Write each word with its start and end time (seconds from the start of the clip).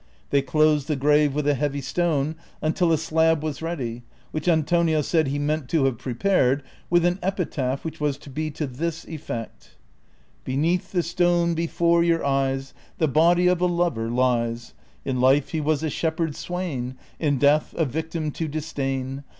They 0.31 0.41
closed 0.41 0.87
the 0.87 0.95
grave 0.95 1.33
Avith 1.33 1.45
a 1.45 1.53
heavy 1.53 1.79
stone 1.79 2.33
until 2.59 2.91
a 2.91 2.97
slab 2.97 3.41
Avas 3.43 3.61
ready 3.61 4.01
Avhich 4.33 4.47
Antonio 4.51 5.03
said 5.03 5.27
he 5.27 5.37
meant 5.37 5.69
to 5.69 5.85
have 5.85 5.99
prepared, 5.99 6.63
Avith 6.91 7.03
an 7.05 7.19
epitaph 7.21 7.83
Avhich 7.83 7.99
Avas 7.99 8.19
to 8.21 8.31
be 8.31 8.49
to 8.49 8.65
this 8.65 9.05
effect: 9.05 9.75
Beneath 10.43 10.91
the 10.91 11.03
stone 11.03 11.53
before 11.53 12.03
your 12.03 12.25
eyes 12.25 12.73
The 12.97 13.07
body 13.07 13.45
of 13.45 13.61
a 13.61 13.67
lover 13.67 14.09
lies; 14.09 14.73
In 15.05 15.21
life 15.21 15.49
he 15.49 15.61
was 15.61 15.83
a 15.83 15.89
shepherd 15.91 16.35
swain, 16.35 16.97
In 17.19 17.37
death 17.37 17.75
a 17.77 17.85
victim 17.85 18.31
to 18.31 18.47
disdain. 18.47 19.23